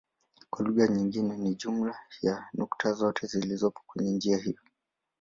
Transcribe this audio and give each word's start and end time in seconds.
Kwa 0.49 0.65
lugha 0.65 0.87
nyingine 0.87 1.37
ni 1.37 1.55
jumla 1.55 1.99
ya 2.21 2.45
nukta 2.53 2.93
zote 2.93 3.27
zilizopo 3.27 3.81
kwenye 3.87 4.11
njia 4.11 4.37
hiyo. 4.37 4.61